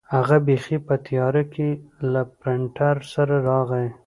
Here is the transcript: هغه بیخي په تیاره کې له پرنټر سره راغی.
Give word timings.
هغه 0.15 0.37
بیخي 0.47 0.77
په 0.87 0.95
تیاره 1.05 1.43
کې 1.53 1.69
له 2.11 2.21
پرنټر 2.39 2.95
سره 3.13 3.35
راغی. 3.49 3.87